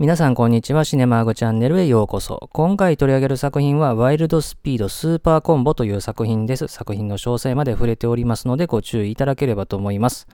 [0.00, 0.84] 皆さんこんにちは。
[0.84, 2.48] シネマーグチャンネルへようこそ。
[2.52, 6.68] 今回取り上げる作品は、ワイルドスピードスーパーコンボという作品です。
[6.68, 10.28] 作品の詳細まで触れておりますので、ご注意いただければと思います。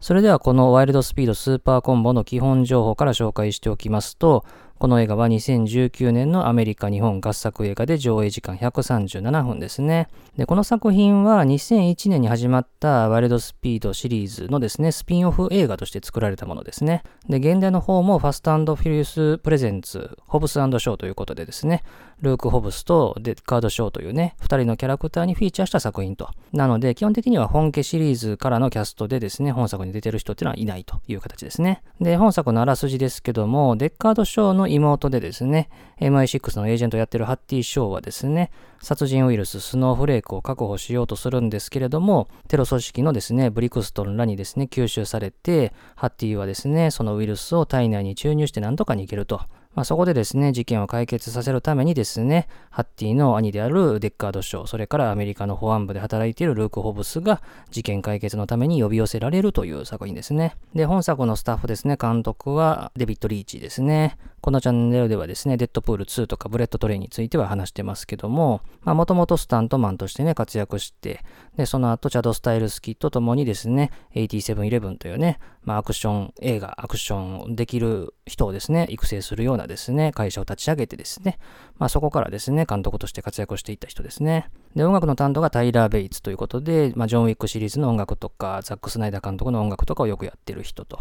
[0.00, 4.46] それではこのワイルドスピードスーパーコンボの基本情報から紹介しておきますと、
[4.78, 10.08] この映画は2019年のアメリカ日本合作映画で上映時間137分ですね。
[10.36, 17.04] で、この作品は2001年に始まったワイルドスピードシリーズのですね、スピンオフ映画として作られたものですね。
[17.26, 21.82] で、現代の方もファストフュリウスプレゼンツ、ホブスショーということでですね、
[22.20, 26.30] ルーク・ホブスとデッカード・ショーというね、二人のキャラクターにフィーチャーした作品と。
[26.52, 31.82] なので、基本的には本家シリーズからのキャストでですね、本作に出てる人っていうのはいないという形ですね。
[32.00, 35.68] で、本作のあらすじですけども、デッカード・ショーの妹でですね、
[36.00, 49.40] MI6 のエージェントをやってるハッティ・ショーはですね、殺人ウイルススノーフレークを確保しようとするんですけれども、テロ組織のですね、ブリクストンらにですね、吸収されて、ハッティはですね、そのウイルスを体内に注入してなんとか逃げると。
[49.76, 60.56] まあ、そこでですね、事件を解決させるためにですね、ハッティの兄であるデッカード・ショー、それからアメリカの保安部で働いているルーク・ホブスが事件解決のために呼び寄せられるという作品ですね。
[60.74, 64.16] で、本作のスタッフですね、監督はデビッド・リーチですね。
[64.46, 71.24] このチャンネルではですね、デッドプール2とかブレット・トレインについては話してますけども、まあもともとスタントマンとしてね、活躍して、
[71.56, 81.40] で、その後チャド・スタエルスキと共にですね、8711というね、まあアクション映画、アクションできる人をですね、育成するようなですね、会社を立ち上げてですね、
[81.78, 84.48] まあそこからですね、監督として活躍していった人ですね。
[84.76, 90.98] で、音楽の担当がタイラー・ベイツということで、まあジョン・ウィックシリーズの音楽とか、ザック・スナイダー監督の音楽とかをよくやってる人と。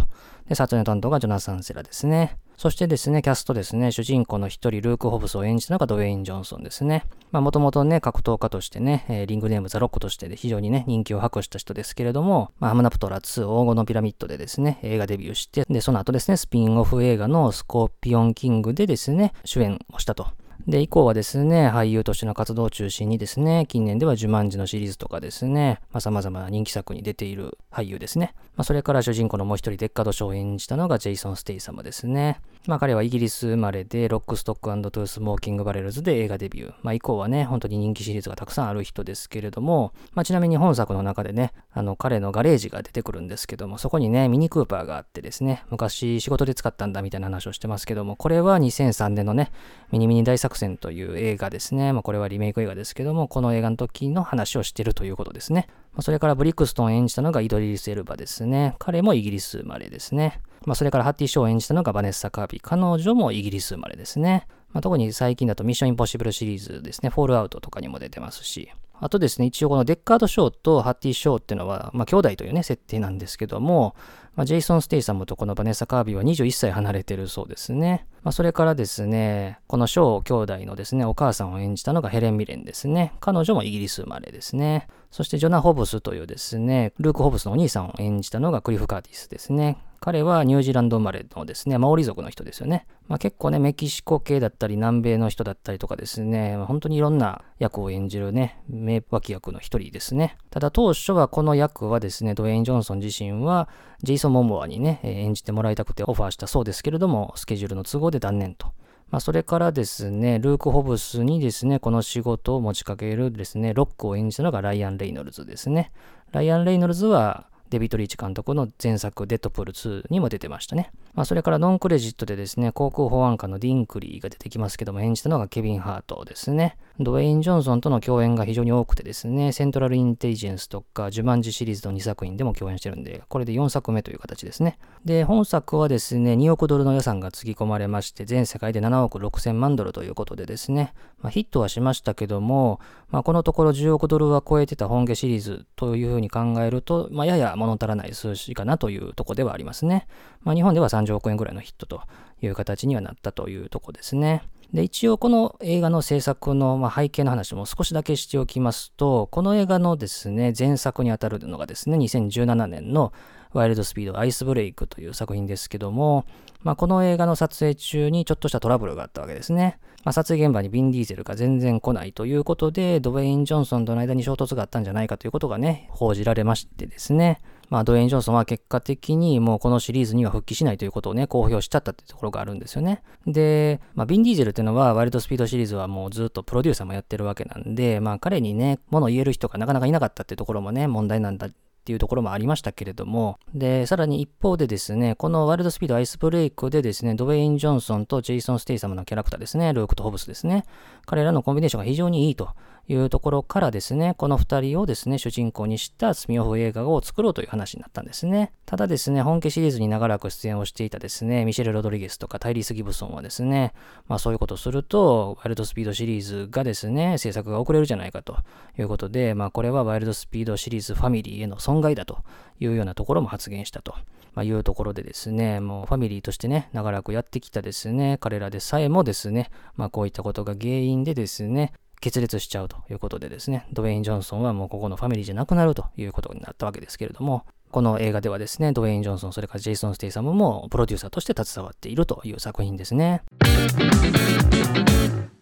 [0.48, 2.38] で、撮影の担当がジョナサン・セラですね。
[2.56, 7.04] そしてですね、キャストですね、主人公の一人、ルーク・ホブスを演じたのがドウェイン・ジョンソンですね。
[7.34, 20.28] まあ、もともとね、格闘家としてね、えー、リングネームザ・ロックとしてで非常にね、人気を博した人ですけれども、まあ、ハムナプトラ2、黄金のピラミッドでですね、映画デビューして、で、その後ですね、スピンオフ映画のスコーピオン・キングでですね、主演をしたと。
[20.68, 28.34] で、以降はですね、俳優としての活動を中心にですね、近年ではジュマンジのシリーズとかですね、まあ、様々な人気作に出ている俳優ですね。
[28.56, 32.40] まあ、それから主人公のもう一人デッカード・ショーを演じたのがジェイソン・ステイサムですね。
[32.68, 36.74] まあ、彼はイギリス生まれで、ロックストックトゥースモーキングバレルズで映画デビュー。
[36.82, 49.52] まあ、以降はね、本当に人気シリーズがたくさんある人ですけれども、まあ、ちなみに本作の中でね、あの、彼のガレージが出てくるんですけども、そこにね、ミニクーパーがあってですね、昔仕事で使ったんだみたいな話をしてますけども、これは2003年のね、
[49.92, 51.94] ミニミニ大作戦という映画ですね。
[51.94, 55.68] まあ、これはリメイク映画ですけども、この映画の時の話をしてるということですね。
[55.94, 58.76] まあ、それからブリックストン演じたのがイドリス・エルバですね。
[58.80, 60.42] 彼もイギリス生まれですね。
[60.66, 62.62] まあ、それからハッティ・ショーを演じたのがバネッサ・カービー。
[62.62, 64.48] 彼女もイギリス生まれですね。
[64.74, 67.10] まあ、特に最近だとミッション・インポッシブルシリーズですね。
[67.10, 68.70] フォールアウトとかにも出てますし。
[69.00, 73.96] あとですね、一応このデッカード・ショーとハッティ・ショーっていうのは、まあ、兄弟というね、設定なんですけども、
[74.36, 78.08] まあ、ジェイソン・ステイサムとこのバネッサ・カービーは21歳離れてるそうですね。
[78.24, 83.14] まあ、それからですね、このショー兄弟のですね、お母さんを演じたのがヘレン・ミレンですね。
[83.20, 84.88] 彼女もイギリス生まれですね。
[85.16, 89.78] そしてジョナ・ホブスというですね、ルーク・ホブスのお兄さんを演じたのがクリフ・カーティスですね。
[90.02, 92.86] 彼はニュージーランド生まれのですね、マオリ族の人ですよね。
[93.08, 100.36] まあ、結構ね、メキシコ系だったり、南米の人だったりとかですね、ま、本当にいろんな役を演じるね、名脇役の一人ですね。
[100.50, 103.70] ただ当初はこの役はですね、ドウェイン・ジョンソン自身は、
[104.04, 108.74] ジェイソン・モモアにね、演じてもらいたくてオファーしたそうですけれども、スケジュールの都合で断念と。
[109.12, 115.92] まあ、それからですね、ルーク・ホブスにですね、この仕事を持ちかけるですね、ロックを演じたのがライアン・レイノルズですね。
[116.32, 120.92] ライアン・レイノルズは、デビット・リーチ監督の前作デッドプール2にも出てましたね。
[121.14, 126.78] まあ、それからノンクレジットでですね、航空保安官のディンクリーが出てきますけども、演じたのがケビン・ハートですね。
[127.00, 134.78] ドウェイン・ジョンソンとの共演が非常に多くてですね、セントラル・インテリジェンスとか、ジュマンジシリーズの2作品でも共演してるんで、これで4作目という形ですね。
[135.04, 150.08] で、本作はですね、2億ドルの予算がつぎ込まれまして、全世界で7億6千万ドルということでですね、まあ、ヒットはしましたけども、まあ、このところ10億ドルは超えてた本家シリーズというふうに考えると、まあ、やや物足らない数字かなというとこではありますね。
[150.44, 152.02] まあ、日本では30億円ぐらいのヒットと
[152.42, 154.44] いう形にはなったというとこですね。
[154.74, 163.14] で、一応この映画の制作の、ま背景の話も少しだけしておきますと、この映画のですね、前作にあたるのがですね、2017年の
[163.54, 166.26] ワイルドスピードアイスブレイクという作品ですけども、
[166.62, 169.80] まあ、この映画の撮影中にちょっとしたトラブルがあったわけですね。
[170.04, 177.40] まあ、撮影現場にビン・ディーゼルが全然来ないということで、ドウェイン・ジョンソンとの間に衝突があったんじゃないかということがね、報じられましてですね。
[177.70, 183.04] まあ、ドウェイン・ジョンソンは結果的にもうこのシリーズには復帰しないということをね、公表しちゃったっていうところがあるんですよね。
[183.26, 191.52] で、まあ、ビン・ディーゼルっていうのは、ワイルドスピードシリーズはもうずっとプロデューサーもやってるわけなんで、まあ、彼にね、物言える人がなかなかいなかったっていうところもね、問題なんだっ
[191.86, 200.66] ていうところもありましたけれども、で、さらに一方でですね、このワイルドスピードアイスブレイクでですね、ドウェイン・ジョンソンとジェイソン・ステイサムのキャラクターですね、ルークとホブスですね、
[201.06, 202.50] 彼らのコンビネーションが非常にいいと
[202.88, 208.52] いうところからですね、この2人をですね、主人公にしたスピンオフ映画を作ろうという話になったんですね。
[208.66, 213.74] ただですね、本家シリーズに長らく出演をしていたですね、ミシェル・ロドリゲスとかタイリース・ギブソンはですね、
[214.08, 218.38] まあそういうことをすると、ワイルドスピードシリーズがですね、制作が遅れるじゃないかと
[218.78, 222.24] いうことで、まあこれはワイルドスピードシリーズファミリーへの損害だと
[222.60, 223.96] いうようなところも発言したと。
[224.36, 231.72] ま、いうところでですね、もうファミリーとしてね、長らくやってきたですね、彼らでさえもですね、まあこういったことが原因でですね、
[232.06, 243.24] 決裂しちゃうということでですね、ドウェイン・ジョンソンはもうここのファミリーじゃなくなるということになったわけですけれども、この映画ではですね、ドウェイン・ジョンソン、それからジェイソン・ステイサムもプロデューサーとして携わっているという作品ですね。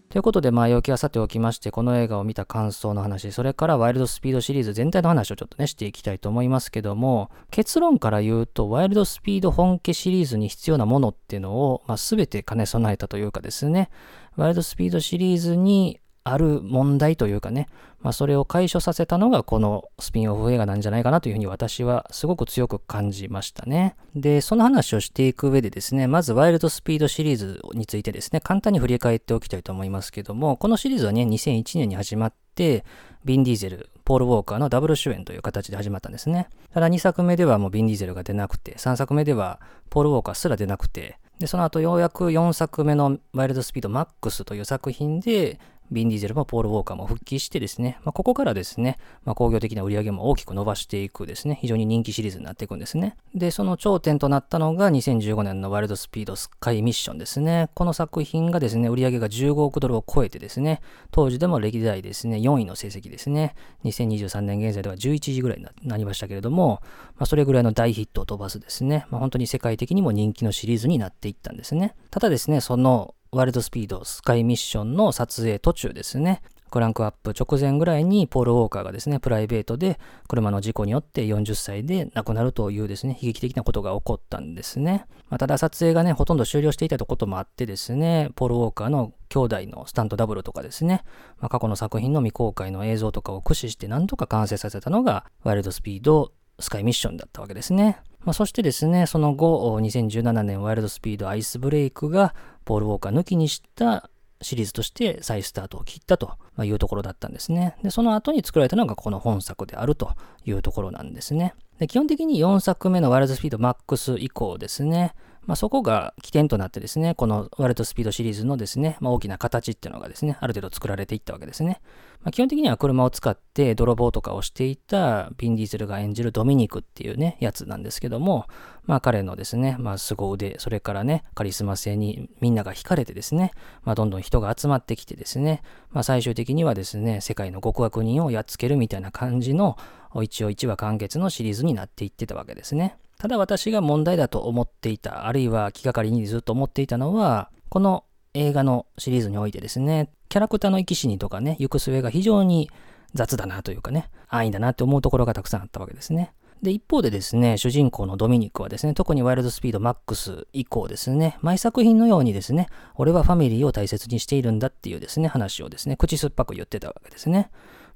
[0.09, 13.89] ということで、前置きはさておきまして、この映画を見た感想の話、それからワイルドスピードシリーズ全体の話をちょっとね、していきたいと思いますけども、結論から言うと、ワイルドスピード本家シリーズに必要なものっていうのを、まあ、全て兼ね備えたというかですね、
[14.37, 17.67] ワイルドスピードシリーズにある問題というかね、
[18.01, 23.95] まあ、それを解消させたのがこのスピンオフ映画なんじゃないかなというふうに私はすごく強く感じましたね。
[24.15, 32.85] で、その話をしていく上でですね、まずワイルドスピードシリーズについてですね、簡単に振り返っておきたいと思いますけども、このシリーズはね、2001年に始まって、
[33.25, 36.49] ビン・ディーゼル、ポール・ウォーカーのダブル主演という形で始まったんですね。
[36.73, 45.59] ただ2作目ではもうビン・ディーゼルが出なくて、3作目ではポール・ウォーカーすら出なくて、で、その後ようやく4作目のワイルドスピードマックスという作品で、
[45.93, 53.15] ビン・ディーゼルもポール・ウォーカーも復帰してですね、まあ、ここからですね、まあ、工業的な売り上げも大きく伸ばしていくですね、非常に人気シリーズになっていくんですね。
[53.35, 57.69] で、その頂点となったのが2015年のワイルドスピードスカイミッションですね。
[57.73, 60.81] この作品がですね、売り上げが15億ドルを超えてですね、
[61.11, 63.55] 当時でも歴代ですね、4位の成績ですね。
[63.85, 66.81] 2023年現在では11時ぐらいになりましたけれども、
[67.17, 71.95] まあ、それぐらいの大ヒットを飛ばすですね、まあ、本当に世界的にも人気のシリーズになっていったんですね。
[72.11, 85.05] ただですね、そのワイルドスピードスカイミッションの撮影途中ですね、クランクアップ直前ぐらいにポール・ウォーカーがですね、プライベートで車の事故によって40歳で亡くなるというですね、悲劇的なことが起こったんですね。
[85.29, 91.03] まあ、ただ撮影がね、ほとんど終了していたとこともあってですね、ポール・ウォーカーの兄弟のスタントダブルとかですね、
[91.39, 97.97] まあ、過去の作品の未公開の映像とかを駆使して何とか完成させたのが、ワイルドスピードスカイミッションだったわけですね。
[98.25, 102.33] まあ、そしてですね、その後、2017年ワイルドスピードアイスブレイクが、
[102.63, 104.09] ポール・ウォーカー抜きにした
[104.41, 107.75] シリーズとして再スタートを切ったというところだったんですね。
[107.83, 110.11] で、その後に作られたのがこの本作であると
[110.45, 111.55] いうところなんですね。
[111.79, 115.15] で基本的に4作目のワイルドスピードマックス以降ですね、
[115.45, 121.81] まあ、そこが起点となってですね、このワルドスピードシリーズのですね、まあ、大きな形っていうのがですね、ある程度作られていったわけですね。
[122.23, 128.45] まあ、基本的には車を使って泥棒とかをしていたビン・ディーゼルが演じるドミニクっていうね、やつなんですけども、
[128.85, 133.51] まあ彼のですね、まあ凄腕、それからね、カリスマ性にみんなが惹かれてですね、
[133.83, 135.61] まあどんどん人が集まってきてですね、
[135.91, 139.77] まあ最終的にはですね、世界の極悪人をやっつけるみたいな感じの、
[140.21, 142.97] 一応一話完結のシリーズになっていってたわけですね。
[143.17, 152.69] ただ私が問題だと思っていた、あるいは気がかりにずっと思っていたのは、この映画のシリーズにおいてですね、キャラクターの生き死にとかね、行く末が非常に
[153.13, 156.33] 雑だなというかね、安易だなって思うところがたくさんあったわけですね。
[156.63, 167.51] で、一方でですね、主人公のドミニクはですね、特にワイルドスピードマックス以降ですね、毎作品のようにですね、俺はファミリーを大切にしているんだっていうですね、話をですね、口酸っぱく言ってたわけですね。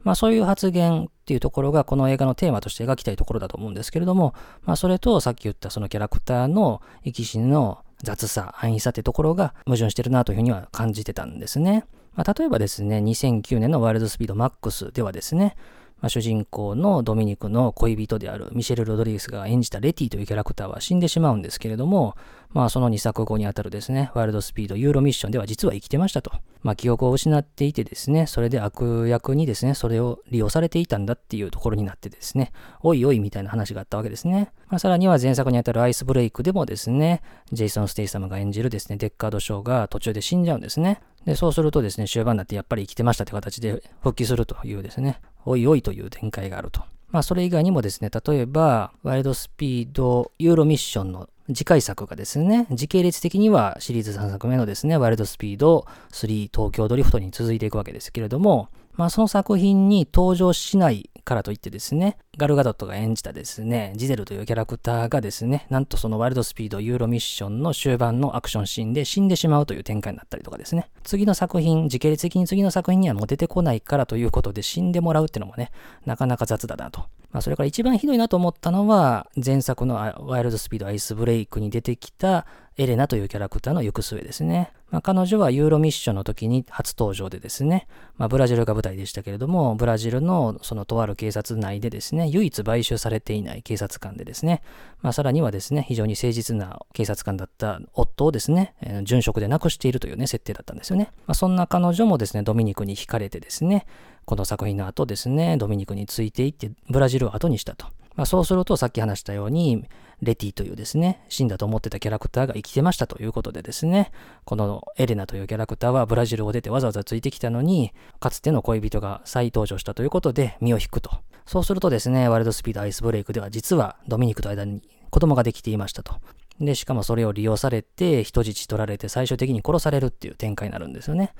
[0.07, 4.33] まあそういう発言っていうところがこの映画のテーマとして描きたいところだと思うんですけれども、
[4.63, 11.83] まあそれとさっき言ったそのキャラクターの生き死の雑さ、安易さってところが矛盾してるなというふうには感じてたんですね。
[12.15, 15.57] まあ、例えばですね、2009年のワイルドスピードマックスではですね、
[15.99, 22.15] まあ、主人公のドミニクの恋人であるミシェル・ロドリゲスが演じたレティというキャラクターは死んでしまうんですけれども、
[22.51, 26.31] まあその2作後にあたるですね、ワイルドスピードユーロミッションでは実は生きてましたと。
[26.61, 32.51] まあ記憶を失っていてですね、それで悪役にですね、それを利用されていたんだっていうところになってですね、
[32.81, 34.51] おいおいみたいな話があったわけですね。
[34.69, 41.01] まあさらには前作にあたるアイスブレイクでもですね、ジェイソン・ステイサムが演じるですね、デッカード・ショーが途中で死んじゃうんですね。
[41.25, 46.81] で、そうするとですね、終盤になってやっぱり生きてましたという形で復帰するというですね、おいおいという展開があると。
[47.09, 75.71] まあ、それ以外にもですね、例えば、ワイルドスピードユーロミッションの次回作がですね、時系列的にはシリーズ3作目のですね、ワイルドスピード3東京ドリフトに続いていくわけですけれども、まあ、その作品に登場しないからといってですね、ガルガドットが演じたですね、ジゼルというキャラクターがですね、なんとそのワイルドスピードユーロミッションの終盤のアクションシーンで死んでしまうという展開になったりとかですね、次の作品、時系列的に次の作品にはもう出てこないからということで死んでもらうっていうのもね、
[76.05, 77.01] なかなか雑だなと。
[77.31, 82.45] まあ、それから一番ひどいなと思ったのは、前作のワイルドスピードアイスブレイクに出てきた
[82.77, 84.71] エレナというキャラクターの行く末ですね。
[84.89, 94.61] まあ、彼女はユーロミッションの時に初登場でですね、まあ、ブラジルが舞台でしたけれども、ブラジルのそのとある警察内でですね、唯一買収されていない警察官でですね、
[95.01, 101.11] まあ、さらにはですね、非常に誠実な警察官だった夫をですね、えー、殉職で亡くしているというね、設定だったんですよね。
[101.25, 103.85] まあ、そんな彼女もですね、ドミニクに惹かれてですね、
[104.25, 107.87] この作品の後ですね、ドミニクについていってブラジルを後にしたと。
[108.17, 109.85] まあ、そうするとさっき話したように、
[110.21, 114.11] レティというですね、死んだと思ってたキャラクターが生きてましたということでですね、
[114.43, 121.11] このエレナというキャラクターはブラジルを出てわざわざついてきたのに、かつての恋人が再登場したということで身を引くと。
[121.45, 124.81] そうするとですね、ワイルドスピードアイスブレイクでは実はドミニクと間に
[125.11, 126.15] 子供ができていましたと。
[126.59, 131.33] で、しかもそれを利用されて人質取られて最終的に殺されるっていう展開になるんですよね。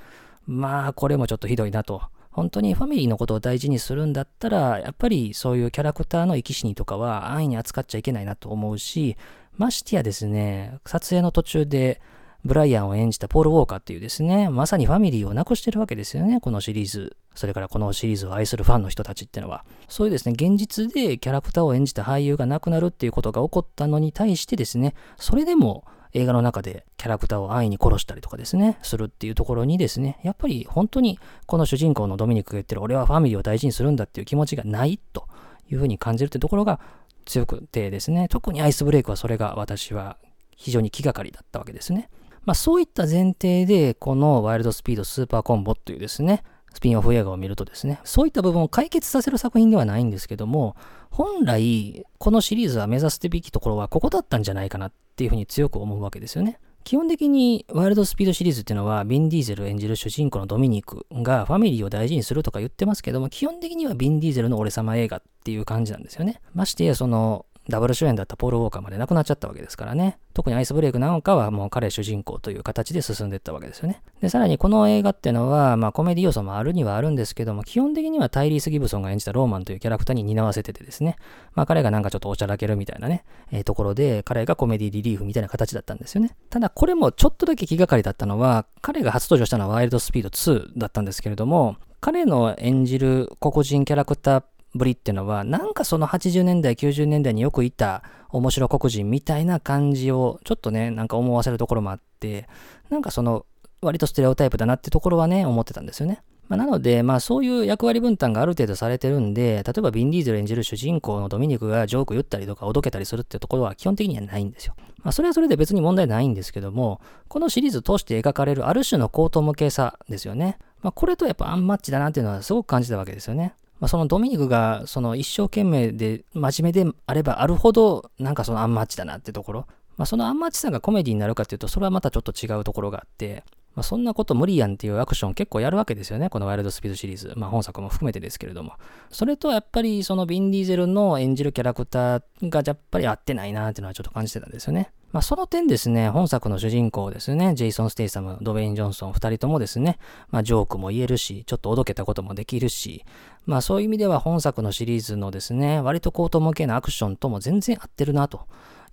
[0.46, 2.03] まあ、これもちょっとひどいなと。
[2.38, 9.17] 本当にファミリーのことを大事にするんだったら、やっぱりそういうキャラクターの生き死にとかは安易に扱っちゃいけないなと思うし、
[9.56, 12.00] ましてやですね、撮影の途中で
[12.46, 17.17] ブライアンを演じたポール・ウォーカーっていうですね、まさにファミリーをなくしてるわけですよね、このシリーズ。
[17.34, 19.65] それからこのシリーズを愛するファンの人たちってのは。
[19.89, 35.28] そういうですね、現実でキャラクターを演じた俳優が亡くなるっていうことが起こったのに対してですね、それでも映画の中でキャラクターを安易に殺したりとかですね、するっていうところにですね、やっぱり本当にこの主人公のドミニクが言ってる俺はファミリーを大事にするんだっていう気持ちがないと
[35.70, 36.80] いうふうに感じるってところが
[37.26, 40.18] 強くてですね、特にアイスブレイクはそれが私は
[40.56, 42.10] 非常に気がかりだったわけですね。
[42.46, 46.44] まあそういった前提で、このワイルドスピードスーパーコンボというですね、
[46.77, 50.75] スピンオフ映画を見るとですね、そういった部分を解決させる作品ではないんですけども、
[51.10, 56.60] 本来、このシリーズは目指すべきところはここだったんじゃないかなっていうふうに強く思うわけですよね。
[56.84, 66.41] 基本的にワイルドスピードシリーズっていうのは、ビン・ディーゼル演じる主人公のドミニクがファミリーを大事にするとか言ってますけども、基本的にはビン・ディーゼルの俺様映画っていう感じなんですよね。
[66.53, 70.18] ましてや、その、ダブル主演だったポール・ウォーカーまで亡くなっちゃったわけですからね。
[70.34, 74.02] 特にアイスブレイクなんかはもう彼主人公という形で進んでいったわけですよね。
[74.22, 81.16] で、さらにこの映画っていうのは、まあコメディ要素もあるにはあるんですけども、基本的にはタイリース・ギブソンが演じたローマンというキャラクターに担わせててですね、
[81.56, 86.36] まあ彼がなんかちょっとおちゃらけるみたいなね、えー、ところで、彼がコメディリリーフみたいな形だったんですよね。
[86.50, 94.44] ただこれもちょっとだけ気がかりだったのは、彼が初登場したのはワイルドスピード2だったんですけれども、彼の演じる黒人キャラクター
[94.76, 102.48] ぶりっていうのは、なんかその80年代、90年代によくいた面白黒人みたいな感じを、ちょっとね、なんか思わせるところもあって、
[102.90, 103.46] なんかその、
[103.82, 106.22] 割とステレオタイプだなってところはね、思ってたんですよね。
[106.48, 114.74] まあ、なので、まあそういう役割分担がある程度されてるんで、例えばビン・ディーゼル演じる主人公のドミニクがジョーク言ったりとかおどけたりするってところは基本的にはないんですよ。
[115.04, 120.58] まあそれはそれで別に問題ないんですけども、このシリーズ通して描かれるある種の高等無形さですよね。
[120.82, 123.56] まあこれとやっぱアンマッチだなっていうのはすごく感じたわけですよね。
[123.79, 129.67] まあ、そのドミニクがその一生懸命で真面目であればあるほどなんかそのアンマッチだなってところ、
[129.98, 133.43] まあ、そのアンマッチさんがコメディになるかっていうとそれはまたちょっと違うところがあって、
[133.75, 136.31] まあ、そんなこと無理やんっていうアクション結構やるわけですよね。
[136.31, 138.74] このワイルドスピードシリーズ、まあ、本作も含めてですけれども。
[139.12, 144.91] それとやっぱりそのビン・ディーゼルの演じるキャラクターがやっぱり合ってないなっていうのはちょっと感じてたんですよね。
[145.12, 150.00] まあ、その点ですね、本作の主人公ですね、ジェイソン・ステイサム、ドウェイン・ジョンソン、二人ともですね、
[150.31, 153.05] まあ、ジョークも言えるし、ちょっとおどけたこともできるし、
[153.48, 158.42] まあ、そういう意味では本作のシリーズのですね、割と高等向けなアクションとも全然合ってるな、と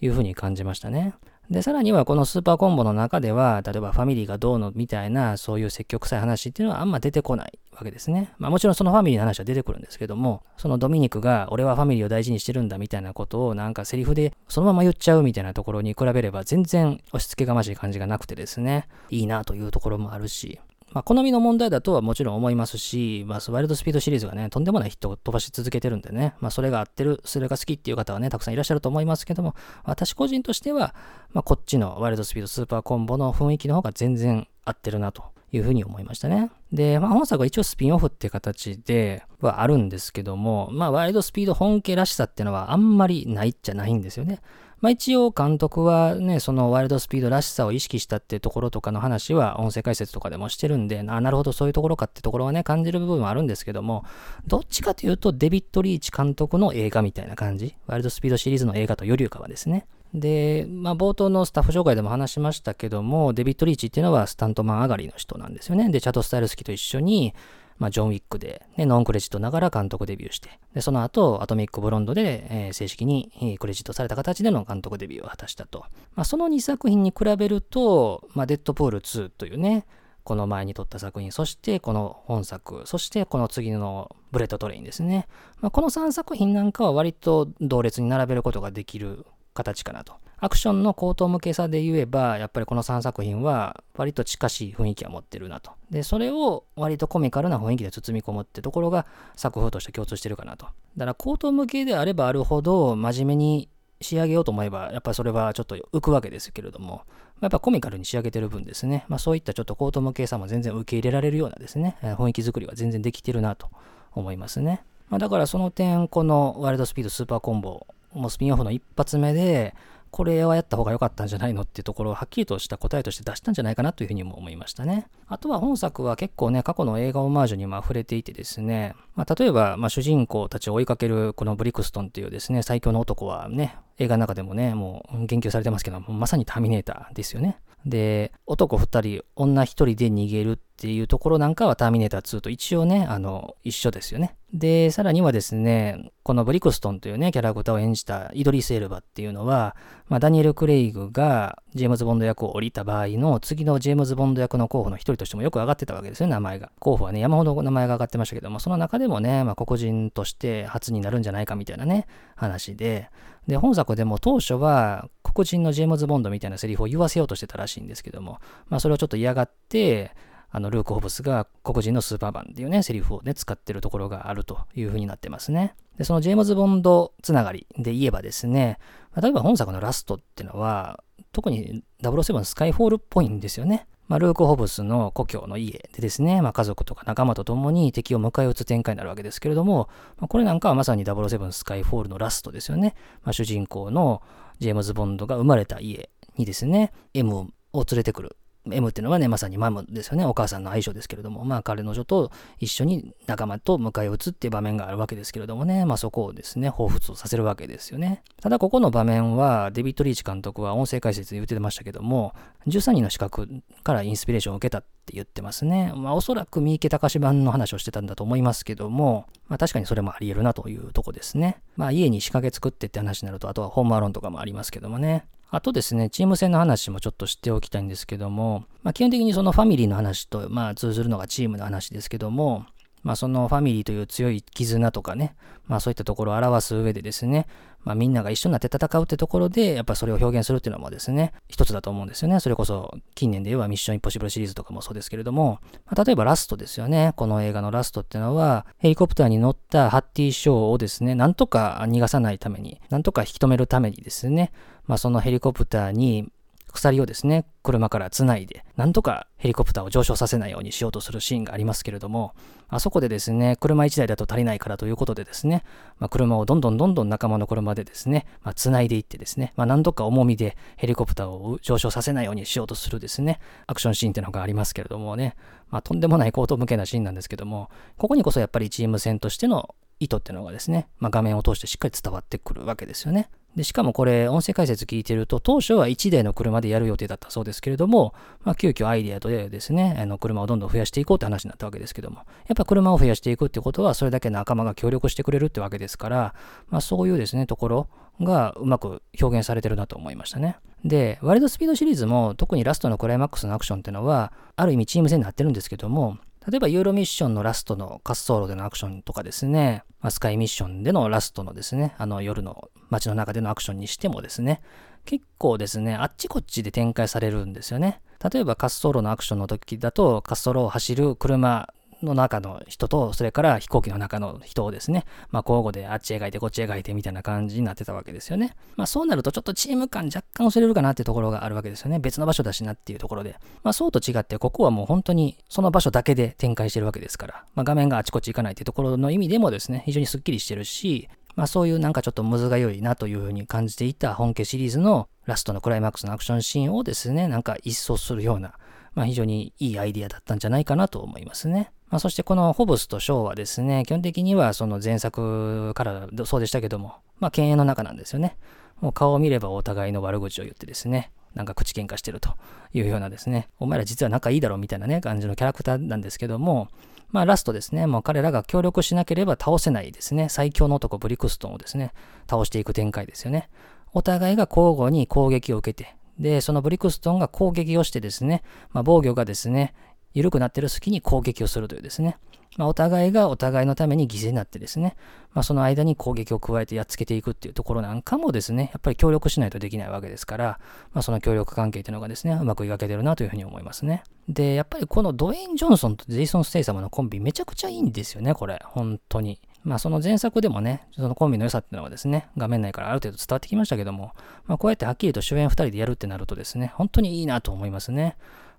[0.00, 1.14] いうふうに感じましたね。
[1.50, 8.32] で、さらにはこのスーパーコンボの中では、例えばファミリーがどうのみたいな、そういう積極臭い話っていうのはあんま出てこないわけですね。
[8.38, 20.60] まあもちろんそのファミリーの話は出てくるんですけども、そのドミニクが俺はファミリーを大事にしてるんだみたいなことをなんかセリフでそのまま言っちゃうみたいなところに比べれば全然押し付けがましい感じがなくてですね、いいなというところもあるし、
[20.94, 30.94] まあ、好みの問題だとはもちろん思いますし、まあ、ワイルドスピードシリーズがね、とんでもないヒットを飛ばし続けてるんでね、まあ、それが合ってる、それが好きっていう方はね、たくさんいらっしゃると思いますけども、私個人としては、
[31.32, 36.50] まあ、こっちのワイルドスピードスーパーコンボの雰囲気の方が全然合ってるなというふうに思いましたね。
[36.72, 44.40] で、まあ、本作は一応スピンオフって形ではあるんですけども、まあ、ワイルドスピード本家らしさっていうのはあんまりないっちゃないんですよね。
[44.84, 54.04] まあ、一応監督はね、そのワイルドスピードらしさを意識したってところとかの話は音声解説とかでもしてるんで、あなるほどそういうところかってところはね、感じる部分はあるんですけども、
[54.46, 57.74] どっちかというとデビッド・リーチ監督の映画みたいな感じ？
[57.86, 59.86] ワイルドスピードシリーズの映画とよりかはですね。
[60.12, 65.88] で、まあ、冒頭のスタッフ紹介でも話しましたけども、デビッド・リーチっていうのはスタントマン上がりの人なんですよね。
[65.88, 67.32] で、チャド・スタエルスキと一緒に、
[67.78, 75.84] まあ、ジョン・ウィックで、ね、ノンクレジットながら監督デビューして、でその後、アトミック・ブロンドで、えー、正式にクレジットされた形での監督デビューを果たしたと。
[76.14, 79.86] まあ、その2作品に比べると、まあ、デッドプール2というね、
[80.24, 85.28] この前に撮った作品、そしてこの本作、そしてこの次のブレッドトレインですね。
[85.60, 90.14] まあ、この3作品なんかは割と同列に並べることができる形かなと。
[90.38, 95.70] アクションの高等無形さで言えば、やっぱりこの3作品は割と近しい雰囲気を持ってるなと。
[95.90, 99.06] で、それを割とコミカルな雰囲気で包み込むってところが
[99.36, 100.66] 作風として共通してるかなと。
[100.96, 103.70] だから高等無形であればあるほど真面目に
[104.00, 107.02] 仕上げようと思えば、やっぱりそれはちょっと浮くわけですけれども、
[107.40, 113.70] やっぱコミカルに仕上げてる分ですね、まあそういったちょっと高等無形さも全然受け入れられるようなですね、雰囲気作りは全然できてるなと
[114.12, 114.84] 思いますね。
[115.08, 119.74] まあ、だからその点、このワイルドスピードスーパーコンボ、もうスピンオフの一発目で、
[120.14, 125.08] これはやった方が良かったんじゃないのっていうところをはっきりとした答えとして出したんじゃないかなというふうにも思いましたね。
[125.26, 137.58] あとは本作は結構ね、過去の映画オマージュにも溢れていてですね、まあ、例えば、まあ、主人公たちを追いかけるこのブリクストンっていうですね、最強の男はね、映画の中でもね、もう言及されてますけど、まさにターミネーターですよね。
[137.84, 144.36] で、男2人、女1人で逃げるっていうところなんかはターミネーター2と一応ね、あの、一緒ですよね。
[144.54, 149.74] で、さらにはですね、このブリクストンというね、キャラクターを演じたイドリス・エルバっていうのは、
[150.08, 156.70] まあ、ダニエル・クレイグがジェームズ・ボンド役を降りた場合の次のジェームズ・ボンド役の候補の一人としてもよく上がってたわけですよ、名前が。
[156.78, 162.06] 候補はね、山ほど名前が上がってましたけども、その中でもね、まあ、黒人として初になるんじゃないかみたいなね、
[162.36, 163.10] 話で、
[163.48, 170.12] で、本作でも当初は黒人のジェームズ・ボンドみたいなセリフを言わせようとしてたらしいんですけども、まあそれをちょっと嫌がって、
[170.56, 175.74] あの、ルーク・ホブスが黒人のスーパーマンっていうね、セリフをね、使ってるところがあるというふうになってますね。
[175.98, 178.78] で、そのジェームズ・ボンドつながりで言えばですね、
[179.20, 183.88] 例えば本作のラストっていうのは、特に007スカイフォールっぽいんですよね。
[184.06, 192.94] まあ、ルーク・ホブスの故郷の家でですね、まあ、家族とか仲間と共に敵を迎え撃つ展開になるわけですけれども、まあ、これなんかはまさに007スカイフォールのラストですよね。
[193.24, 194.22] まあ、主人公の
[194.60, 198.36] ジェームズ・ボンドが生まれた家にですね、M を連れてくる
[198.70, 200.24] M っていうのはね、まさにマムですよね。
[200.24, 208.22] お母さんの愛称ですけれども、まあ彼の女と一緒に仲間と迎え撃つっていう場面があるわけですけれどもね、まあそこをですね、彷彿とさせるわけですよね。
[208.40, 212.34] ただここの場面は、デビッド・リーチ監督は音声解説で言ってましたけども、
[212.66, 213.48] 13人の資格
[213.82, 215.92] からインスピレーションを受けたって言ってますね。
[215.94, 221.60] まあおそらく三池隆版の話をしてたんだと思いますけども、まあ確かにそれもあり得るなというとこですね。
[221.76, 225.26] まあ家に仕掛け作ってって話になると、あとはホームアローンとかもありますけどもね。
[225.54, 232.66] あとですね、チーム戦の話もちょっと知っておきたいんですけども、まあ、基本的にそのファミリーの話と、まあ、通ずるのがチームの話ですけども、
[233.04, 235.36] まあ、そのファミリーという強い絆とかね、
[235.66, 237.46] まあ、そういったところを表す上でですね、
[237.84, 242.40] まあ、みんなが一緒になって戦うってところで、やっぱそれを表現するっていうのもですね、一つだと思うんですよね。
[242.40, 247.12] それこそ、近年で言えばミッションインポッシブルシリーズとかもそうですけれども、まあ、例えばラストですよね。
[247.16, 254.50] この映画のラストっていうのは、ヘリコプターに乗ったハッティショーをですね、なんとか逃がさないために、なんとか引き止めるためにですね、
[254.86, 256.30] まあ、そのヘリコプターに
[256.74, 262.34] 鎖をですね、車から繋いで、なんとかヘリコプターを上昇させないようにしようとするシーンがありますけれども、
[262.68, 265.62] あそこでですね、車1台だと足りないからということでですね、
[265.98, 275.36] まあ、車をどんどんどんどん仲間の車でですね、まあ、繋いでいってですね、まあ、何度か重みでヘリコプターを上昇させないようにしようとするですね、アクションシーンっていうのがありますけれどもね、
[275.70, 283.28] まあ、とんでもない高等無形なシーンなんですけども、ここにこそやっぱりチーム戦としての意図っていうのがですね、まあ、画面を通してしっかり伝わってくるわけですよね。
[283.56, 292.16] で、しかもこれ、音声解説聞いてると、当初は1台の車でやる予定だったそうですけれども、まあ、急遽アイデアとでですね、あの、車をどんどん増やしていこうって話になったわけですけども、
[292.48, 296.34] やっぱ車を増やしていくってことは、それだけ仲間が協力してくれるってわけですから、
[296.68, 297.88] まあ、そういうですね、ところ
[298.20, 300.56] がうまく表現されてるなと思いましたね。
[300.84, 314.60] で、ワイルドスピードシリーズも、特にラストのクライマックスのアクションっていうのは、ある意味チーム戦になってるんですけども、例えばユーロミッションのラストの滑走路でのアクションとかですね、ま、スカイミッションでのラストのですね、あの夜の街の中でのアクションにしてもですね、
[315.06, 318.00] 結構ですね、あっちこっちで展開されるんですよね。
[318.32, 321.68] 例えば滑走路のアクションの時だと、滑走路を走る車
[322.04, 328.54] の中の人と、それから飛行機の中の人をですね、まあ交互であっち描いてこっち描いてみたいな感じになってたわけですよね。
[328.76, 331.98] まあそうなるとちょっとチーム感若干薄れるかなっていうところがあるわけですよね。
[331.98, 333.36] 別の場所だしなっていうところで。
[333.62, 348.54] まあそうと違って、ここはもう本当にその場所だけで展開してるわけですから、まあ画面があちこち行かないっていうところの意味でもですね、非常にスッキリしてるし、まあそういうなんかちょっとむずがよいなというふうに感じていた本家シリーズのラストのクライマックスのアクションシーンをですね、なんか一掃するような、
[348.94, 351.72] まあ非常にいいアイディアだったんじゃないかなと思いますね。
[351.90, 358.36] まあ、そしてこのホブスとショーはですね、基本的にはその前作からそうでしたけども、まあ、犬猿の中なんですよね。
[358.80, 362.30] もう顔を見ればお互いの悪口を言ってですね、なんか口喧嘩してると
[362.72, 366.68] いうようなですね、お前ら実は仲いいだろみたいなね、感じのキャラクターなんですけども、
[367.10, 371.92] まあラストですね、もう彼らが協力しなければ倒せないですね、最強の男ブリクストンをですね、
[372.28, 373.48] 倒していく展開ですよね。
[373.92, 379.74] お互いが交互に攻撃を受けて、で、そのブリクストンが攻撃をしてですね、まあ、防御がですね、
[380.12, 382.18] 緩くなってる隙に攻撃をするというですね、
[382.56, 384.96] まあ、お互いがお互いのために犠牲になってですね、
[385.32, 390.60] まあ、その間に攻撃を加えてやっつけていくっていうところなんかもですね、やっぱり協力しないとできないわけですから、
[390.92, 394.04] まあ、その協力関係っていうのがですね、うまく描けてるなというふうに思いますね。
[394.28, 398.62] で、やっぱりこのドウェイン・ジョンソンとジェイソン・ステイサムのコンビめちゃくちゃいいんですよね、これ。
[398.64, 399.40] 本当に。
[399.64, 404.12] まあその前作でもね、そのコンビの良さっていうのがですね、画面内からある程度伝わってきましたけども、
[404.46, 408.16] まあこうやってはっきりと主演2人でやるってなるとですね、本当にいいなと思いますね。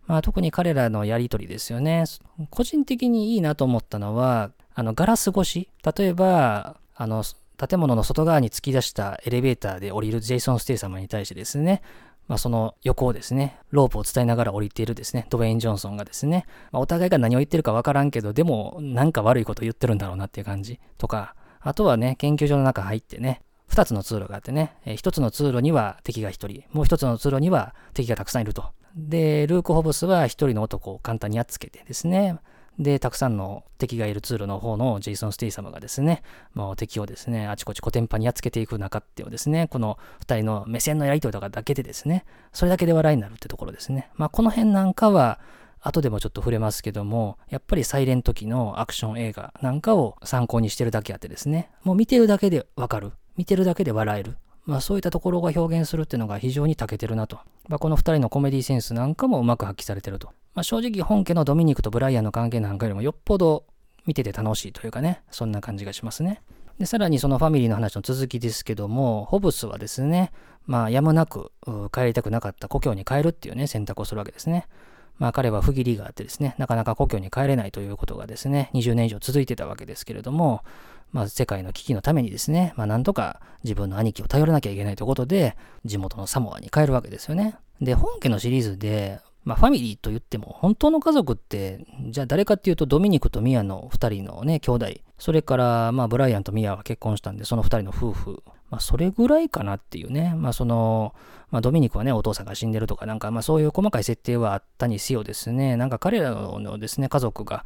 [0.08, 2.06] まあ特に彼らのやりとりですよね。
[2.50, 7.24] 個人的にいいなと思ったのは、あのガラス越し、例えば、あの、
[7.58, 11.82] 建物の外側に突き出したエレベーターで降りるジェイソン・ステイ様に対してですね、
[12.28, 28.66] まあ、その横をですね、ロープを伝えながら降りているですね、ドウェイン・ジョンソンがですね、まあ、お互いが何を言ってるかわからんけど、でもなんか悪いこと言ってるんだろうなっていう感じとか、あとはね、研究所の中入ってね、二つの通路があってね、えー、つの通路には敵が一人、もう一つの通路には敵がたくさんいると。
[28.96, 32.38] で、ルーク・ホブスは一人の男を簡単にやっつけてですね、
[32.80, 44.10] で、たくさんの敵がいる通路の方のジェイソン・ステイ様がですね、もう敵をですね、あちこちコテンパにやっつけていく中っていうですね、この二人の目線のやりとりとかだけでですね、それだけで笑いになるってところですね。
[44.16, 45.40] まあ、この辺なんかは、
[45.82, 53.12] 後でもちょっと触れますけども、やっぱりサイレント期のアクション映画なんかを参考にしてるだけあってですね、もう見てるだけでわかる。
[53.38, 54.38] 見てるだけで笑える。
[54.66, 57.40] まあそういったところが表現するっていうのが非常に長けてるなと。
[57.68, 60.32] まあこの二人のコメディセンスなんかもうまく発揮されてると。
[60.56, 63.66] まあ、正直本家のドミニクとブライアンの関係なんかよりもよっぽど
[64.06, 66.42] 見てて楽しいというかね、そんな感じがしますね。
[66.80, 70.32] で、さらにそのファミリーの話の続きですけども、ホブスはですね、
[70.66, 71.52] まあ、やむなく
[71.94, 74.68] 帰りたくなかった故郷に帰るっていうね、選択をするわけですね。
[75.18, 80.64] まあ、彼は不義理があってですね、なかなか故郷に帰れないということがですね、20年以上続いてたわけですけれども、
[81.12, 87.56] まあ、世界の危機のためにですね、まあ、なんとか自分の兄貴を頼らなきゃいけないということで、地元のサモアに帰るわけですよね。
[87.82, 94.88] で、本家のシリーズで、まあ、ファミリーと言っても、本当の家族って、じゃあ誰かっていうと、ドミニクとミアの2人のね、兄弟。
[95.20, 98.44] それから、まあ、ブライアンとミアは結婚したんで、その2人の夫婦。
[98.72, 100.34] まあ、それぐらいかなっていうね。
[100.36, 101.14] まあ、その、
[101.52, 107.66] まあ、ドミニクはね、お父さんが死んでるとか、なんか、まあ、そういう細かい設定はあったにせよですね、なんか彼らのですね、家族が、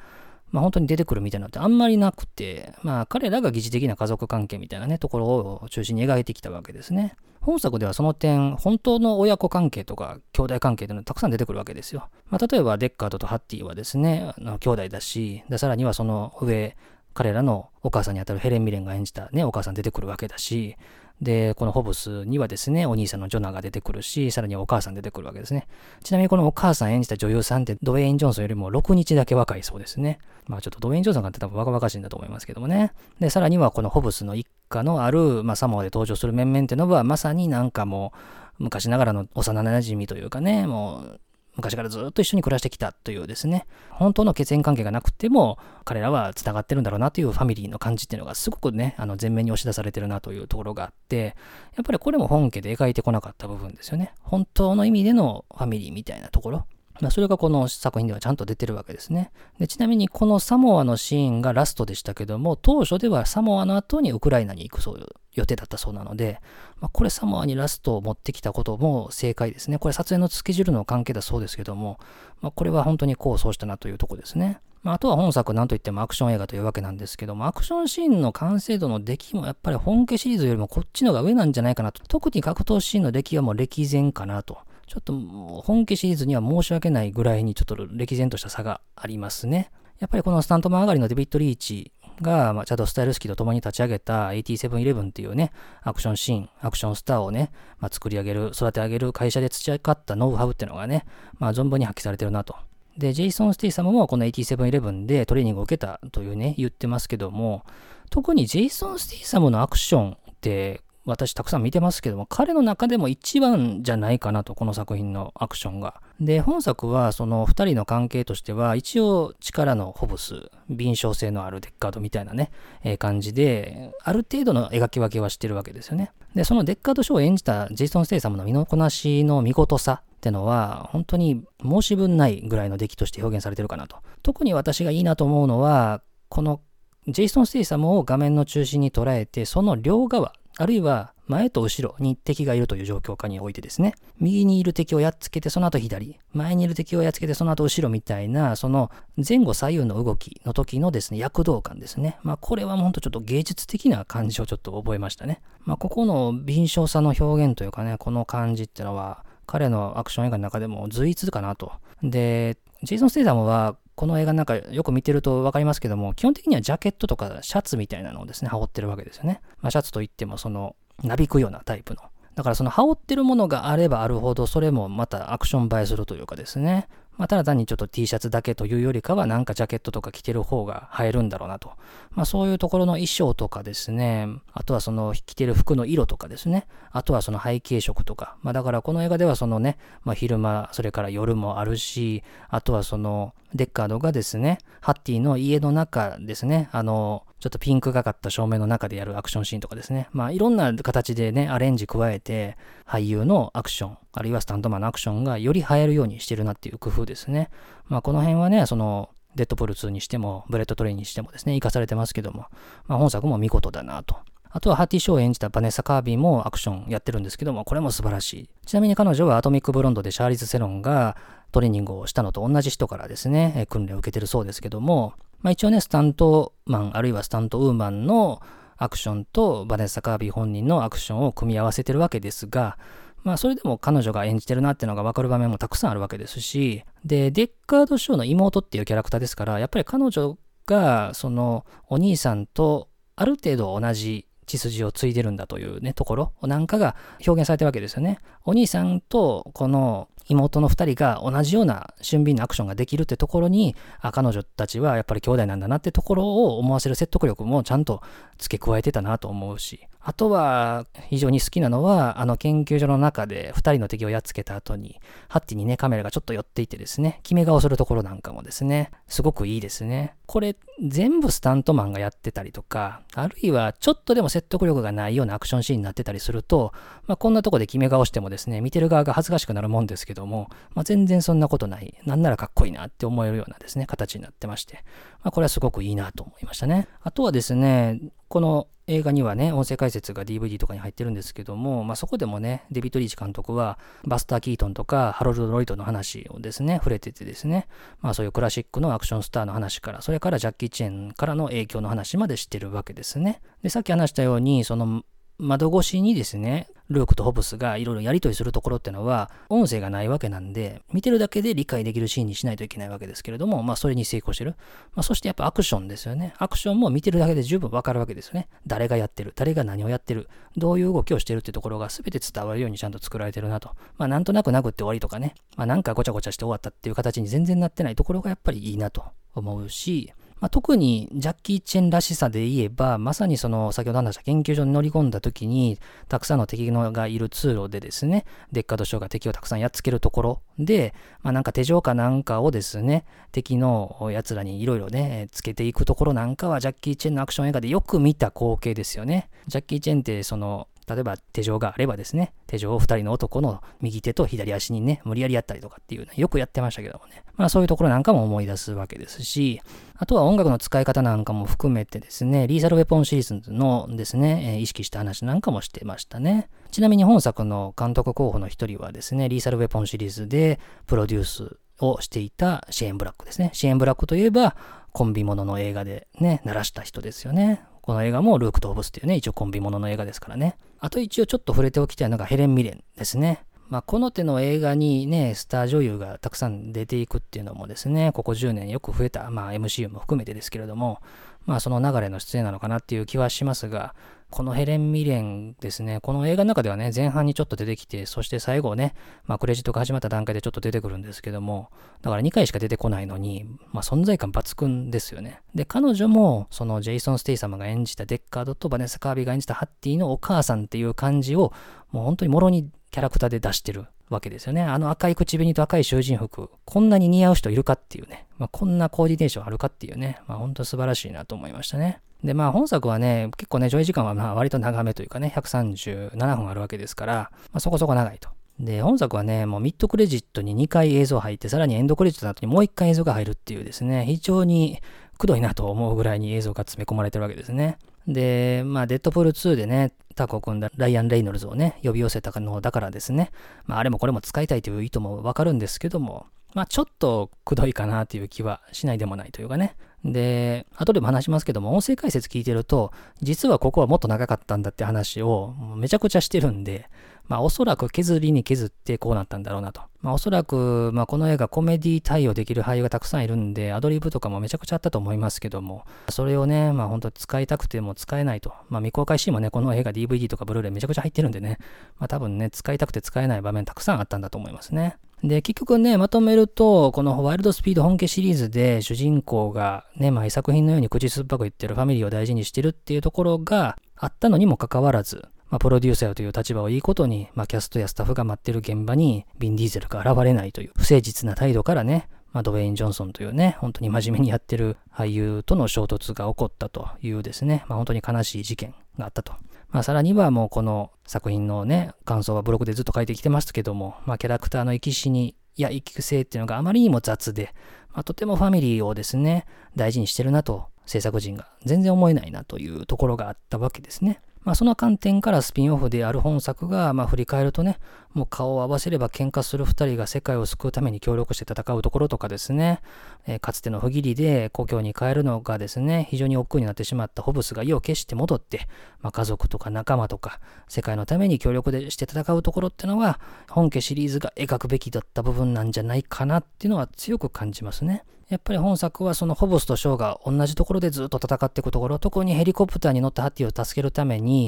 [0.52, 7.16] まあ、本当に出てくるみたいなのってあんまりなくて、まあ、彼らが疑似的な家族関係みたいなね、ところを中心に描いてきたわけですね。
[7.42, 12.10] 本作ではその点、本当の親子関係とか兄弟関係というのがたくさん出てくるわけですよ。
[12.30, 16.76] まあ、例えば、デッカードとハッティはですね、あの兄弟だし、でさらにはその上、
[17.14, 20.76] 彼らのお母さんにあたるヘレン・ミレンが演じたね、お母さん出てくるわけだし、
[21.22, 25.68] で、このホブスにはですね、お兄さんのジョナが出てくるし、さらにお母さん出てくるわけですね。
[26.04, 30.20] ちなみにこのお母さん演じた女優さんってドウェイン・ジョンソンよりも6日だけ若いそうですね。
[30.48, 32.94] まあちょっとドウェイン・ジョンソンがって多分若々しいんだと思いますけどもね。
[33.20, 38.14] で、さらにはこのホブスの一家のある、まあサモアで登場する面々っていうのは、まさになんかも
[38.60, 41.20] う、昔ながらの幼馴染というかね、もう、
[41.60, 51.36] 昔からずっと一緒に暮らしてきたというですね、本当の血縁関係がなくても、彼らは繋がってるんだろうなというファミリーの感じっていうのがすごくね、あの前面に押し出されてるなというところがあって、
[51.76, 54.14] やっぱりこれも本家で描いてこなかった部分ですよね。
[54.22, 56.66] 本当の意味でのファミリーみたいなところ。
[57.02, 59.32] まあ、それがこの作品ではちゃんと出てるわけですね。
[59.58, 66.42] でちなみにこのサモアのシーンがラストでしたけども、当初ではサモアの後にウクライナに行くそう予定だったそうなので、
[66.82, 69.78] まあ、これサモアにラストを持ってきたことも正解ですね。
[69.78, 72.00] これ撮影のスケジュールの関係だそうですけども、
[72.42, 74.60] まあ、これは本当に功を奏したなというとこですね。
[74.82, 82.02] まあ、あとは本作なんといってもアクション映画というわけなんですけども、アクションシーンの完成度の出来もやっぱり本家シリーズよりもこっちのが上なんじゃないかなと。
[82.08, 84.58] 特に格闘シーンの出来はもう歴然かなと。
[84.90, 85.14] ちょっと
[85.62, 89.72] 本家シリーズには申し訳ないぐらいにちょっと歴然とした差がありますね。
[90.00, 95.52] やっぱりこのスタントマン上がりのデビッド・リーチが、まあ、チャド・スタイルスキーと共に立ち上げた8711っていうね、
[95.84, 101.06] アクションシーン、アクションスターをね、まあ、作り上げる、育て上げる会社で培ったノウハウっていうのがね、
[101.38, 102.56] まあ、存分に発揮されてるなと。
[102.98, 107.64] で、ジェイソン・スティー様もこの8711でトレーニングを受けたというね、言ってますけども、
[108.10, 116.02] 特にジェイソン・スティー様のアクションって私たくさん見てますけども、彼の中でも一番じゃないかなと、この作品のアクションが。
[116.20, 122.52] で、本作はその二人の関係としては、一応力のホブス、敏捷性のあるデッカードみたいなね、
[122.84, 126.12] えー、感じで、ある程度の描き分けはしてるわけですよね。
[126.36, 133.98] で、そのデッカードショーを演じたジェイソン・ステイサムの身のこなしの見事さってのは、本当に申し分ないぐらいの出来として表現されてるかなと。
[134.22, 136.62] 特に私がいいなと思うのは、この
[137.08, 152.18] ジェイソン・ステイサムを画面の中心に捉えて、その両側、あるいは前と後ろに敵がいるという状況下においてですね、右にいる敵をやっつけてその後左、前にいる敵をやっつけてその後後ろみたいな、その前後左右の動きの時のですね、躍動感ですね。
[152.24, 155.42] まあこれはほんとちょっと芸術的な感じをちょっと覚えましたね。
[155.62, 161.72] まあここの敏捷さの表現というかね、この感じってのは、彼のアクション映画の中でも随一かなと。
[162.04, 169.42] で、ジェイソン・ステイサムはこの映画なんかよく見てると分かりますけども、基本的にはジャケットとかシャツみたいなのをですね、羽織ってるわけですよね。
[169.60, 172.04] まあ、シャツといっても、その、なびくようなタイプの。
[172.34, 176.88] だからその羽織ってるものがあればあるほど、それもまたアクション映えするというかですね。
[177.18, 181.74] まあ、ただ単にちょっと T シャツだけというよりかは、なんかジャケットとか着てる方が映えるんだろうなと。
[182.12, 188.38] まあ、そういうところの衣装とかですね、あとはその着てる服の色とかですね、あとはその背景色とか。
[188.42, 200.10] まあ、だからこの映画ではそのね、まあ、昼間、それから夜もあるし、あとはその、デッカードがですね、ハッティの家の中ですね、あの、ちょっとピンクがかった照明の中でやるアクションシーンとかですね。
[200.12, 207.50] まあいろんな形でね、アレンジ加えて、俳優のアクション、あるいはスタントマンのアクションがより映えるようにしてるなっていう工夫ですね。
[207.88, 212.48] まあこの辺はね、その、デッドプール2にしても、ブレッドトレインにしてもですね、活かされてますけども、
[212.88, 214.18] まあ本作も見事だなと。
[214.52, 218.50] あとはハッティ・ショーを演じたバネッサ・カービーもアクションやってるんですけども、これも素晴らしい。
[218.66, 221.16] ちなみに彼女はアトミック・ブロンドでシャーリーズ・セロンが
[221.52, 228.42] トレーニングをしたのと同じ人からですね、訓練を受けてるそうですけども、まあ一応ね、スタントマンあるいはスタントウーマンの
[228.78, 232.78] アクションとバネッサ・カービー本人のアクションを組み合わせてるわけですが、
[233.24, 248.20] まあそれでも彼女が演じてるなっていうのがわかる場面もたくさんあるわけですし、で、デッカード・ショーの妹っていうキャラクターですから、やっぱり彼女がそのお兄さんとある程度同じ血筋を継いでるんだというね、ところなんかが表現されてるわけですよね。
[248.46, 258.02] お兄さんとこの妹の二人が同じような俊敏なアクションができるってところに、あ、彼女たちはやっぱり兄弟なんだなってところを思わせる説得力もちゃんと
[258.38, 270.16] 付け加えてたなと思うし、あとは、非常に好きなのは、あの研究所の中で2人の敵をやっつけた後に、ハッティにね、カメラがちょっと寄っていてですね、決め顔するところなんかもですね、すごくいいですね。
[270.26, 276.72] これ、全部スタントマンがやってたりとか、あるいはちょっとでも説得力がないようなアクションシーンになってたりすると、
[277.06, 284.84] まあ、こんなとこで決め顔してもですね、見てる側が恥ずかしくなるもんですけどども、まあ、全然そんなことない、なんならかっこいいなって思えるようなですね、形になってまして、
[285.24, 286.88] まあ、これはすごくいいなと思いましたね。
[287.02, 297.68] あとはですね、この映画にはね、音声解説が DVD とかに入ってるんですけども、まあ、そこでもね、デビッド・リーチ監督は、バスター・キートンとか、ハロルド・ロイドの話をですね、触れててですね、
[298.02, 303.42] まあそういうクラシックのアクションスターの話から、それからジャッキー・チェーンからの影響の話まで知ってるわけですね。
[303.62, 305.04] で、さっき話したように、その
[305.40, 314.56] 窓越しにですね、ルークとホブスがいろいろやりとりするところってのは、音声がないわけなんで、見てるだけで理解できるシーンにしないといけないわけですけれども、まあそれに成功してる。
[314.96, 316.34] まあそしてやっぱアクションですよね。
[316.40, 318.50] アクションも見てるだけで十分わかるわけですよね。
[318.68, 323.70] 誰がやってる、誰が何をやってる、どういう動きをしてるってところが全て伝わるようにちゃんと作られてるなと。
[323.98, 329.04] まあなんとなく殴って終わりとかね、まあなんかごちゃごちゃして終わったっていう形に全然なってないところがやっぱりいいなと
[329.36, 349.30] 思うし、まあ、特にジャッキー・チェンらしさで言えば、まさにその先ほど話した研究所に乗り込んだ時に、たくさんの敵のがいる通路でですね、デッカードショーが敵をたくさんやっつけるところで、まあ、なんか手錠かなんかをですね、敵の奴らにいろいろね、つけていくところなんかは、ジャッキー・チェンのアクション映画でよく見た光景ですよね。
[349.48, 357.24] ジャッキー・チェンってその、例えば手錠があればですね、手錠を二人の男の右手と左足にね、無理やりやったりとかっていうね、よくやってましたけどもね。
[357.36, 359.62] まあそういうところなんかも思い出すわけですし、
[359.96, 366.50] あとは音楽の使い方なんかも含めてですね、リーサルウェポンシリーズのですねえ、意識した話なんかもしてましたね。
[366.72, 373.52] ちなみに本作の監督候補の一人はですね、リーサルウェポンシリーズでプロデュースをしていたシェーン・ブラックですね。
[373.54, 374.56] シェーン・ブラックといえば、
[374.92, 377.62] コンビものの映画でね、鳴らした人ですよね。
[377.82, 380.58] この映画もルークとオブスっていうね、一応コンビものの映画ですからね。
[380.80, 383.44] あと一応ちょっと触れておきたいのがヘレン・ミレンですね。
[383.70, 391.02] まあ、この手の映画にね、スター女優がたくさん出ていくっていうのもですね、ここ10年よく増えた、まあ MCU も含めてですけれども、
[391.46, 393.94] まあその流れの出演なのかなっていう気はしますが、
[394.30, 398.94] このヘレン・ミレンですね、この映画の中ではね、前半にちょっと出てきて、そして最後ね、
[399.26, 405.42] まあクレジットが始まった段階でちょっと出てくるんですけども、だから2回しか出てこないのに、まあ存在感抜群ですよね。
[405.56, 411.52] で、彼女も、そのジェイソン・ステイ様が演じたデッカードとバネス・カービーが演じたハッティのお母さんっていう感じを、
[411.92, 414.64] もう本当にもろにキャラクターで出してるわけですよね。
[414.64, 422.02] あの赤い口紅と赤い囚人服、こんなに似合う人いるかっていうね、まあ、こんなコーディネーションあるかっていうね、まあ本当素晴らしいなと思いましたね。
[422.24, 428.30] で、まあ本作はね、結構ね、上映時間はまあ割と長めというかね、137分あるわけですから、まあそこそこ長いと。
[428.60, 434.82] で、本作はね、もうミッドクレジットに2回映像入って、さらにエンドクレジットの後にもう1回映像が入るっていうですね、非常に
[435.18, 437.78] くどいなと思うぐらいに映像が詰め込まれてるわけですね。
[438.10, 443.32] で、まあ、デッドプール2でね、タコを組んだライアン・レイノルズをね、呼び寄せたのだからですね、
[443.66, 449.76] まあ、あれもこれも使いたいという意図もわかるんですけども、まあ、ちょっとくどいかなという気はしないでもないというかね。
[450.04, 452.92] で、後でも話しますけども、音声解説聞いてると、
[453.22, 456.90] 実はここはもっと長かったんだって話をめちゃくちゃしてるんで、
[457.30, 459.82] まあおそらく削りに削ってこうなったんだろうなと。
[460.02, 468.52] まあおそらく、まあこの映画コメディ対応できる俳優がたくさんいるんで、アドリブとかもめちゃくちゃあったと思いますけども、それをね、まあ本当使いたくても使えないと。
[468.68, 471.60] まあ未公開シーンもね、この映画 DVD とかブルーレイめちゃくちゃ入ってるんでね、
[472.00, 474.98] まあ多分ね、使いたくて使えない場面たくさんあったんだと思いますね。
[475.24, 499.34] で、結局ね、まとめると、このワイルドスピード本家シリーズで主人公がね、まあ、作品のように口酸っぱく言ってるファミリーを大事にしてるっていうところがあったのにもかかわらず、まあ、プロデューサーという立場をいいことに、まあ、キャストやスタッフが待ってる現場にビン・ディーゼルが現れないという不誠実な態度からね、まあ、ドウェイン・ジョンソンというね、本当に真面目にやってる俳優との衝突が起こったというですね、まあ、本当に悲しい事件があったと。
[499.72, 507.54] まあ、さらにはもうこの作品のね、感想はブログでずっと書いてきてますけども、まあ、キャラクターの生き死にや育成っていうのがあまりにも雑で、
[507.94, 514.22] まあ、とてもファミリーをですね、大事にしてるなと、制作陣が全然思えないなというところがあったわけですね。
[514.50, 517.78] まあ、その観点からスピンオフである本作が、まあ、振り返るとね、
[518.16, 522.82] もう顔を合わせれば喧嘩する二人が世界を救うために協力して戦うところとかですね、
[523.28, 528.68] えー、かつての不義理で故郷に帰るのがですね、非常に億劫になってしまったホブスが意を決して戻って、
[529.02, 533.20] まあ、家族とか仲間とか、世界のために協力でして戦うところってのは、
[533.52, 538.04] 本家シリーズが描くべきだった部分なんじゃないかなっていうのは強く感じますね。
[538.30, 544.39] やっぱり本作はそのホブスとショーが同じところでずっと戦っていくところ、特にヘリコプターに乗ったハッティを助けるために、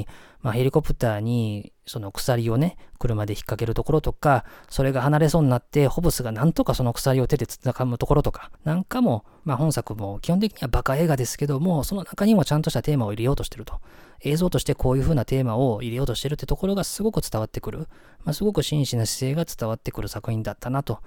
[0.42, 13.80] まあ、ヘリコプターにその鎖をね、車で引っ掛けるところとか、それが離れそうになって、ホブスがなんとかその鎖を手で掴むところとか、なんかも、まあ本作も基本的にはバカ映画ですけども、その中にもちゃんとしたテーマを入れようとしてると。
[14.24, 17.88] 映像としてこういう風なテーマを入れようとしてるってところがすごく伝わってくる。
[18.24, 21.00] まあ、すごく真摯な姿勢が伝わってくる作品だったなと。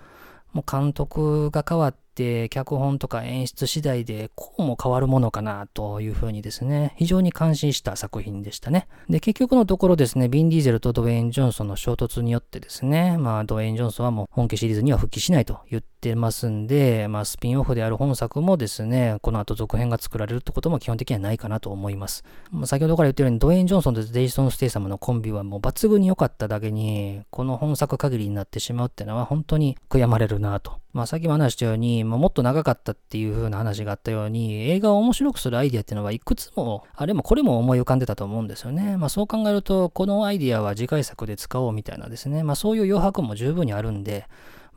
[0.52, 8.88] もう監督が変わっって脚本とか演出次第でこうも変わるものかなというふうにですね、非常に感心した作品でしたね。
[9.10, 22.24] で、結局のところですね、ビン・ディーゼルとドウェイン・ジョンソンの衝突によってですね、まあドウェイン・ジョンソンはもう本家シリーズには復帰しないと言ってますんで、まあスピンオフである本作もですね、この後続編が作られるってことも基本的にはないかなと思います。
[22.50, 30.80] まあ、先ほどから言ったようにドウェイン・ジョンソンとジェイソン・ステイサムのコンビはもう抜群に良かっただけに、この本作限りになってしまうっていうのは本当に悔やまれるなと。
[30.94, 38.98] まあさっきも話したように、まあ、もっと長かったっていう風な話があったように、映画を面白くするアイデアっていうのはいくつも、あれもこれも思い浮かんでたと思うんですよね。
[38.98, 44.28] まあそう考えると、このアイデアは次回作で使おうみたいなですね、まあそういう余白も十分にあるんで、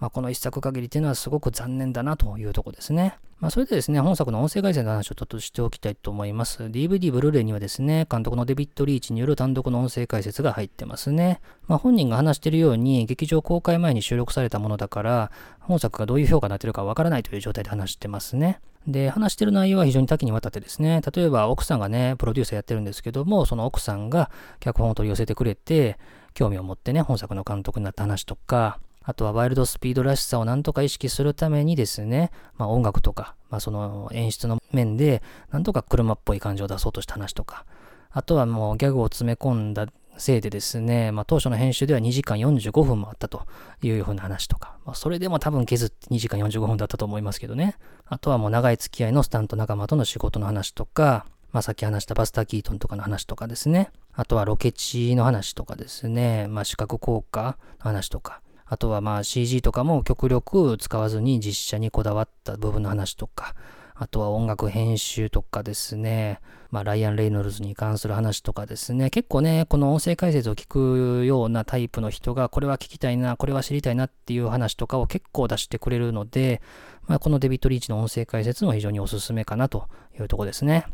[0.01, 3.19] まあ、この一作限りっていうのはすごく残念だなというとこですね。
[3.41, 6.65] まあ、それでですね、本作の音声解説の話をちょっとしておきたいと思います。
[6.65, 11.41] DVD、ブルーレイにはですね、監督のデビッド・リーチによる単独の音声解説が入ってますね。
[11.69, 15.31] まあ、本人が話しているように、劇場公開前に収録されたものだから、
[15.61, 18.61] 本作がどういう評価になってるかわからないという状態で話してますね。
[18.89, 24.31] で、話してる内容は非常に多岐にわたってですね、例えば奥さんがね、プロデューサーやってるんですけども、その奥さんが
[24.61, 25.99] 脚本を取り寄せてくれて、
[26.35, 37.65] 興味を持ってね、本作の監督になった話とか、あとはワイルドスピードらしさをなんとか意識するためにですね、まあ音楽とか、まあその演出の面で、なんとか車っぽい感じを出そうとした話とか、
[38.11, 39.87] あとはもうギャグを詰め込んだ
[40.19, 43.47] せいでですね、まあ当初の編集では2時間45分もあったと
[43.81, 47.77] いうふうな話とか、まあそれでも多分削って2時間45分だったと思いますけどね。
[48.05, 53.91] あとはもう長い付き合いのスタント仲間との仕事の話とか、まあさっき話したバスター・キートンとかの話とかですね。
[54.13, 56.47] あとはロケ地の話とかですね。
[56.49, 58.43] まあ視覚効果の話とか。
[58.69, 63.55] あとはまあ CG とかも極力使わずに実写にこだわった部分の話とか、
[63.95, 76.63] あとは音楽編集とかですね、まあライアン・レイノルズに関する話とかですね、結構ね、この音声解説を聞くようなタイプの人が、これは聞きたいな、これは知りたいなっていう話とかを結構出してくれるので、
[77.07, 80.85] まあこのデビッド・リーチの音声解説も非常におすすめかなというとこですね。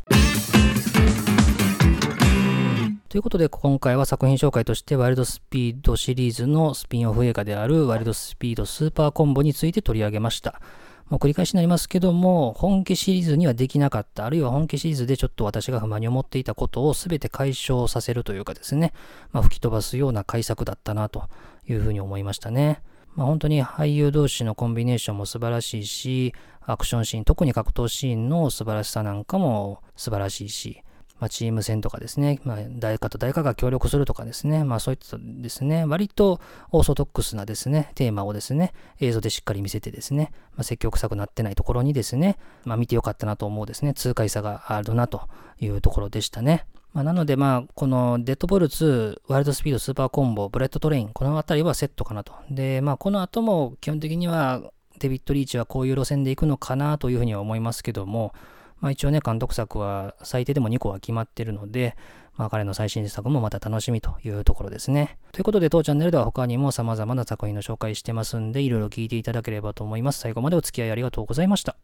[3.15, 10.59] ということで、今回は作品紹介として、ワイルドスピードシリーズのスピンオフ映画である、ワイルドスピードスーパーコンボについて取り上げました。
[11.07, 18.91] もう繰り返しになりますけども、本家シリーズにはできなかった、あるいは本家シリーズでちょっと私が不満に思っていたことを全て解消させるというかですね、
[19.31, 21.29] まあ、吹き飛ばすような改作だったなと
[21.69, 22.81] いうふうに思いましたね。
[23.15, 26.33] まあ、本当に俳優同士のコンビネーションも素晴らしいし、
[26.65, 30.81] アクションシーン、特に格闘シーンの素晴らしさなんかも素晴らしいし、
[31.19, 36.41] まあ、チーム戦とかですね、まあ、誰かと誰かが協力するとかですね、まあそういったですね、割と
[36.71, 45.21] オーソドックスなですね、テーマをですね、映像でしっかり見せてですね、まあ、説教臭くなってないところにですね、まあ見てよかったなと思うですね、痛快さがあるなと
[45.59, 46.65] いうところでしたね。
[46.93, 52.31] まあ、なので、まあ、このデッドプール2、ワイルドスピード、スーパーコンボ、ブレッドトレイン、このあたりはセットかなと。
[52.49, 54.61] で、まあ、この後も基本的には
[54.99, 58.33] デビッド・リーチはこういう路線で行くのかなというふうには思いますけども、
[58.79, 61.95] まあ、一応ね、監督作は最低でも2個は決まってるので、
[62.37, 65.17] まあ、彼の最新作もまた楽しみというところですね。
[65.31, 70.19] ということで、当チャンネルでは他にも様々な作品の紹介してますんで、いろいろ聞いていただければと思います。
[70.19, 71.77] 最後までお付き合いありがとうございました。